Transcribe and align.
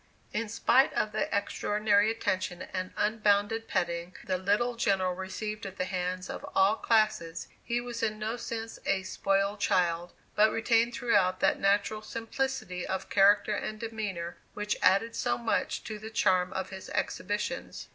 In 0.33 0.49
spite 0.49 0.91
of 0.93 1.11
the 1.11 1.31
extraordinary 1.31 2.09
attention 2.09 2.63
and 2.73 2.91
unbounded 2.97 3.67
petting 3.67 4.15
the 4.25 4.39
little 4.39 4.75
General 4.75 5.13
received 5.13 5.63
at 5.63 5.77
the 5.77 5.85
hands 5.85 6.27
of 6.27 6.43
all 6.55 6.75
classes, 6.75 7.47
he 7.63 7.79
was 7.79 8.01
in 8.01 8.17
no 8.17 8.35
sense 8.35 8.79
a 8.87 9.03
"spoiled 9.03 9.59
child," 9.59 10.13
but 10.33 10.49
retained 10.49 10.95
throughout 10.95 11.39
that 11.41 11.59
natural 11.59 12.01
simplicity 12.01 12.83
of 12.83 13.11
character 13.11 13.53
and 13.53 13.79
demeanor 13.79 14.37
which 14.55 14.75
added 14.81 15.15
so 15.15 15.37
much 15.37 15.83
to 15.83 15.99
the 15.99 16.09
charm 16.09 16.51
of 16.51 16.71
his 16.71 16.89
exhibitions. 16.95 17.89